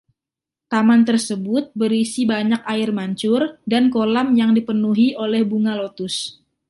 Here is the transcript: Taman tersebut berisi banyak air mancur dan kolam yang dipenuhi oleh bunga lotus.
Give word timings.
Taman 0.71 1.01
tersebut 1.09 1.63
berisi 1.81 2.21
banyak 2.33 2.61
air 2.73 2.89
mancur 2.97 3.41
dan 3.71 3.83
kolam 3.95 4.27
yang 4.41 4.51
dipenuhi 4.57 5.07
oleh 5.25 5.41
bunga 5.51 5.73
lotus. 5.81 6.15